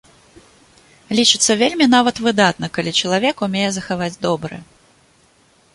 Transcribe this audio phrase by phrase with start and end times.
[1.19, 4.61] Лічыцца вельмі нават выдатна, калі чалавек умее захаваць добрае.